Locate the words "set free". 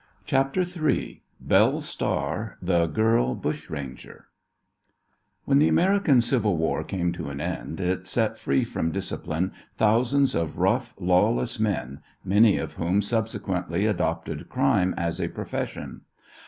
8.07-8.63